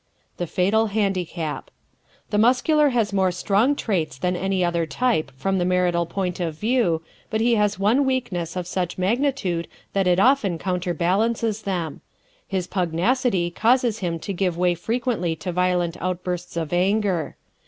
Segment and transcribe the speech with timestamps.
[0.37, 1.69] The Fatal Handicap¶
[2.31, 6.57] The Muscular has more strong traits than any other type from the marital point of
[6.57, 12.01] view, but he has one weakness of such magnitude that it often counterbalances them.
[12.47, 17.35] His pugnacity causes him to give way frequently to violent outbursts of anger.